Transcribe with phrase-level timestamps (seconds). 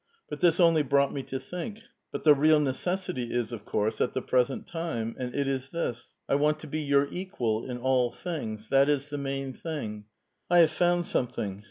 [0.31, 4.13] But this only brought me to think; but the real necessity is, of course, at
[4.13, 8.11] the pi*esent time; and it is this: I want to be your equal in all
[8.11, 10.05] things; that is the main thing.
[10.49, 11.59] I have found something.